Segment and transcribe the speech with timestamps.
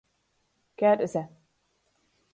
[0.77, 1.29] Kerze.